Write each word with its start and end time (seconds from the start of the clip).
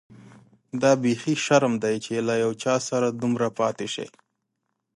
دا 0.81 0.91
بيخي 1.03 1.33
شرم 1.45 1.73
دی 1.83 1.95
چي 2.05 2.13
له 2.27 2.33
یو 2.43 2.51
چا 2.63 2.75
سره 2.89 3.07
دومره 3.21 3.47
پاتې 3.59 3.87
شې. 3.93 4.05